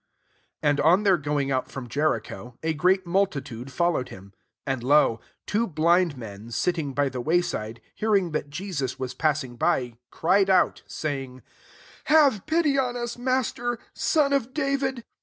[0.63, 4.33] 29 And on their going out from Jericho, a great multitude followed him.
[4.65, 5.19] 30 And, lo!
[5.45, 10.49] two blind men, sitting by the way sidey hearing that Jesus was passing by, cried
[10.49, 11.43] out, saying,"
[12.05, 13.15] Have pity on us.
[13.15, 15.05] Master, son of David."